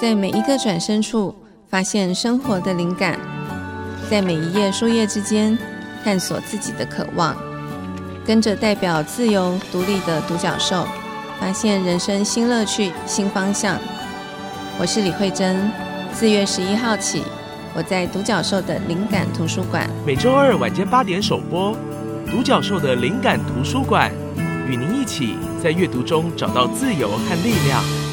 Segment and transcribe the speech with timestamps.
[0.00, 1.34] 在每一个转身处
[1.68, 3.20] 发现生活的灵感
[4.08, 5.56] 在每一页书页之间
[6.02, 7.36] 探索自己的渴望
[8.24, 10.86] 跟着代表自由独立的独角兽
[11.38, 13.78] 发现人生新乐趣新方向。
[14.78, 15.70] 我是李慧珍
[16.12, 17.22] 四月十一号起
[17.74, 19.88] 我在独角兽的灵感图书馆。
[20.06, 21.76] 每周二晚间八点首播
[22.30, 24.10] 独角兽的灵感图书馆
[24.66, 28.09] 与您一起在阅读中找到自由和力量。